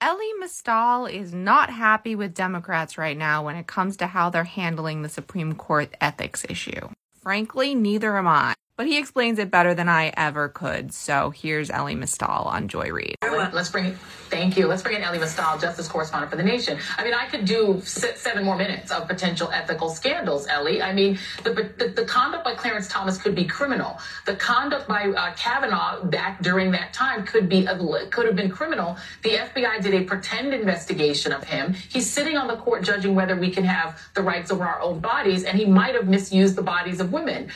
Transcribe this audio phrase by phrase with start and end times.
[0.00, 4.44] Elie Mystal is not happy with Democrats right now when it comes to how they're
[4.44, 6.90] handling the Supreme Court ethics issue.
[7.22, 10.92] Frankly, neither am I but he explains it better than I ever could.
[10.92, 13.16] So here's Elie Mystal on Joy Reid.
[13.22, 13.96] Let's bring.
[14.28, 14.66] Thank you.
[14.66, 16.78] Let's bring in Elie Mystal, Justice Correspondent for The Nation.
[16.98, 20.82] I mean, I could do seven more minutes of potential ethical scandals, Elie.
[20.82, 23.98] I mean, the, the, the conduct by Clarence Thomas could be criminal.
[24.26, 27.66] The conduct by uh, Kavanaugh back during that time could be
[28.10, 28.96] could have been criminal.
[29.22, 31.72] The FBI did a pretend investigation of him.
[31.72, 34.98] He's sitting on the court judging whether we can have the rights over our own
[35.00, 37.48] bodies, and he might have misused the bodies of women.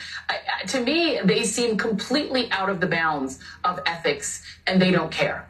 [0.67, 5.47] To me, they seem completely out of the bounds of ethics and they don't care.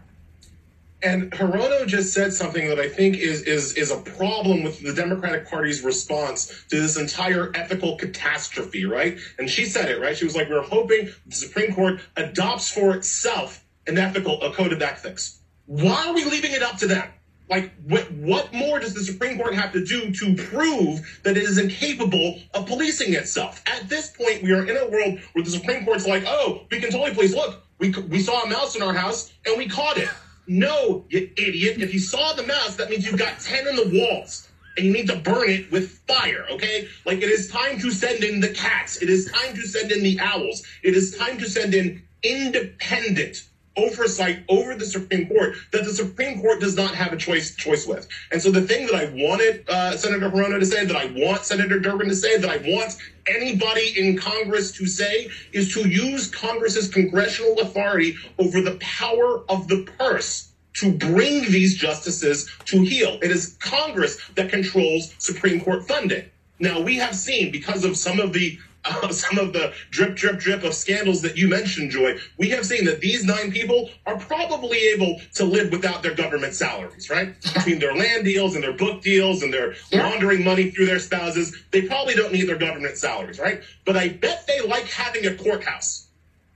[1.03, 4.93] And Hirono just said something that I think is is is a problem with the
[4.93, 9.17] Democratic Party's response to this entire ethical catastrophe, right?
[9.39, 10.15] And she said it, right?
[10.15, 14.73] She was like, "We're hoping the Supreme Court adopts for itself an ethical a code
[14.73, 17.07] of ethics." Why are we leaving it up to them?
[17.52, 21.44] Like, what, what more does the Supreme Court have to do to prove that it
[21.44, 23.62] is incapable of policing itself?
[23.68, 26.80] At this point, we are in a world where the Supreme Court's like, oh, we
[26.80, 27.35] can totally police.
[27.35, 30.08] Look, we, we saw a mouse in our house and we caught it.
[30.48, 31.82] No, you idiot.
[31.82, 34.93] If you saw the mouse, that means you've got 10 in the walls and you
[34.93, 36.88] need to burn it with fire, okay?
[37.05, 39.02] Like it is time to send in the cats.
[39.02, 40.63] It is time to send in the owls.
[40.84, 43.43] It is time to send in independent
[43.77, 47.88] oversight over the Supreme Court that the Supreme Court does not have a choice choice
[47.88, 48.08] with.
[48.32, 51.46] And so the thing that I wanted uh, Senator Hirono to say, that I want
[51.46, 56.30] Senator Durbin to say, that I want anybody in Congress to say is to use
[56.30, 63.20] Congress's congressional authority over the power of the purse to bring these justices to heel.
[63.22, 66.25] It is Congress that controls Supreme Court funding.
[66.59, 68.58] Now, we have seen, because of some of the
[69.12, 72.85] some of the drip, drip, drip of scandals that you mentioned, Joy, we have seen
[72.85, 77.40] that these nine people are probably able to live without their government salaries, right?
[77.53, 80.07] Between their land deals and their book deals and their yeah.
[80.07, 83.62] laundering money through their spouses, they probably don't need their government salaries, right?
[83.85, 86.08] But I bet they like having a courthouse.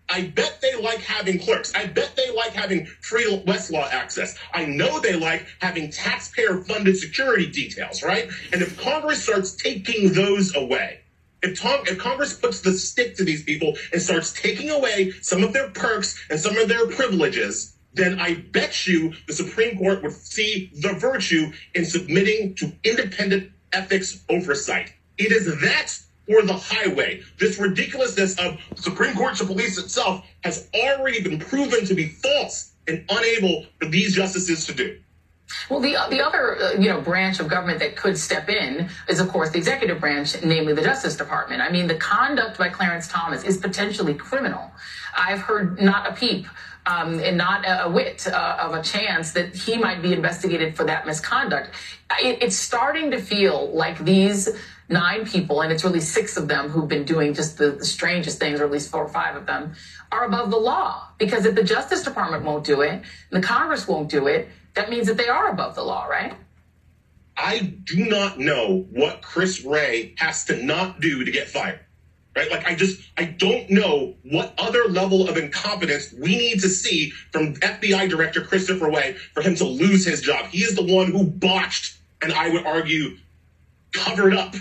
[0.08, 1.74] I bet they like having clerks.
[1.74, 4.38] I bet they like having free Westlaw access.
[4.54, 8.30] I know they like having taxpayer funded security details, right?
[8.54, 11.00] And if Congress starts taking those away,
[11.46, 15.44] if, Tom, if Congress puts the stick to these people and starts taking away some
[15.44, 20.04] of their perks and some of their privileges, then I bet you the Supreme Court
[20.04, 24.92] would see the virtue in submitting to independent ethics oversight.
[25.18, 25.98] It is that
[26.28, 27.22] or the highway.
[27.40, 32.08] This ridiculousness of the Supreme Court to police itself has already been proven to be
[32.08, 35.00] false and unable for these justices to do.
[35.70, 39.20] Well, the the other uh, you know branch of government that could step in is,
[39.20, 41.62] of course, the executive branch, namely the Justice Department.
[41.62, 44.72] I mean, the conduct by Clarence Thomas is potentially criminal.
[45.16, 46.48] I've heard not a peep.
[46.88, 50.76] Um, and not a, a whit uh, of a chance that he might be investigated
[50.76, 51.72] for that misconduct.
[52.22, 54.50] It, it's starting to feel like these
[54.90, 58.40] nine people, and it's really six of them who've been doing just the, the, strangest
[58.40, 59.74] things, or at least four or five of them,
[60.12, 61.08] are above the law.
[61.18, 64.90] Because if the Justice Department won't do it, and the Congress won't do it, that
[64.90, 66.36] means that they are above the law, right?
[67.38, 71.80] I do not know what Chris Wray has to not do to get fired.
[72.36, 72.52] Right?
[72.52, 77.12] Like I just I don't know what other level of incompetence we need to see
[77.32, 80.48] from FBI Director Christopher Wray for him to lose his job.
[80.48, 83.18] He is the one who botched and I would argue
[83.94, 84.56] covered up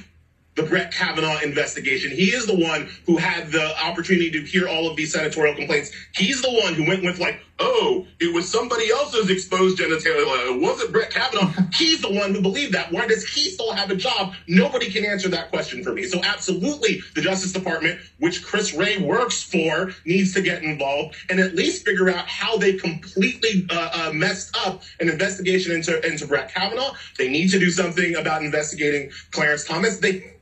[0.57, 2.11] the Brett Kavanaugh investigation.
[2.11, 5.91] He is the one who had the opportunity to hear all of these senatorial complaints.
[6.15, 10.55] He's the one who went with like, oh, it was somebody else's exposed genitalia.
[10.55, 11.53] It wasn't Brett Kavanaugh.
[11.73, 12.91] He's the one who believed that.
[12.93, 14.35] Why does he still have a job?
[14.49, 16.05] Nobody can answer that question for me.
[16.05, 21.41] So absolutely, the Justice Department, which Chris Wray works for, needs to get involved and
[21.41, 26.27] at least figure out how they completely uh, uh, messed up an investigation into into
[26.27, 26.95] Brett Kavanaugh.
[27.19, 29.99] They need to do something about investigating Clarence Thomas.
[29.99, 30.35] They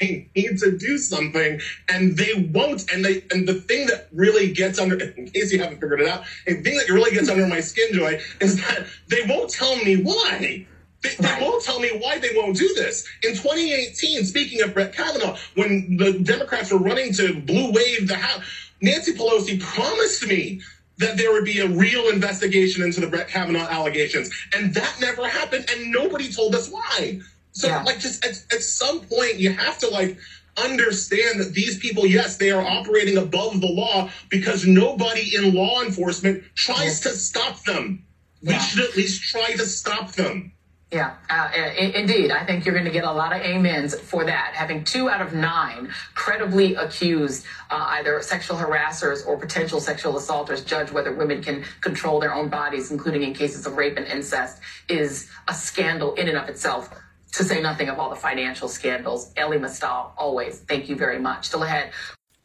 [0.00, 2.90] they need to do something and they won't.
[2.92, 6.08] And they and the thing that really gets under in case you haven't figured it
[6.08, 9.76] out, the thing that really gets under my skin, Joy, is that they won't tell
[9.76, 10.66] me why.
[11.00, 13.06] They, they, won't tell me why they won't do this.
[13.22, 18.16] In 2018, speaking of Brett Kavanaugh, when the Democrats were running to blue wave the
[18.16, 18.42] House,
[18.80, 20.60] Nancy Pelosi promised me
[20.98, 24.28] that there would be a real investigation into the Brett Kavanaugh allegations.
[24.52, 27.20] And that never happened, and nobody told us why.
[27.58, 27.82] So yeah.
[27.82, 30.16] like just at, at some point you have to like
[30.56, 35.82] understand that these people, yes, they are operating above the law because nobody in law
[35.82, 38.04] enforcement tries to stop them.
[38.42, 38.52] Yeah.
[38.52, 40.52] We should at least try to stop them.
[40.92, 42.30] Yeah, uh, indeed.
[42.30, 44.52] I think you're going to get a lot of amens for that.
[44.54, 50.64] Having two out of nine credibly accused uh, either sexual harassers or potential sexual assaulters
[50.64, 54.60] judge whether women can control their own bodies, including in cases of rape and incest,
[54.88, 56.88] is a scandal in and of itself.
[57.32, 59.32] To say nothing of all the financial scandals.
[59.36, 60.60] Elie Mystal, always.
[60.60, 61.46] Thank you very much.
[61.46, 61.92] Still ahead.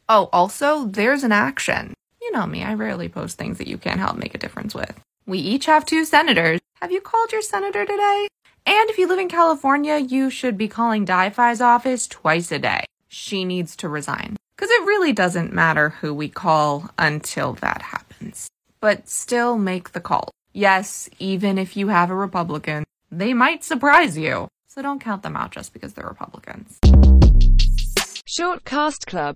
[0.08, 1.94] Oh, also, there's an action.
[2.20, 5.00] You know me, I rarely post things that you can't help make a difference with.
[5.26, 6.60] We each have two senators.
[6.80, 8.28] Have you called your senator today?
[8.66, 12.84] And if you live in California, you should be calling Di-Fi's office twice a day.
[13.08, 14.36] She needs to resign.
[14.56, 18.48] Because it really doesn't matter who we call until that happens.
[18.80, 20.30] But still make the call.
[20.52, 24.48] Yes, even if you have a Republican, they might surprise you.
[24.74, 26.80] So don't count them out just because they're Republicans.
[28.26, 29.32] Short Cast Club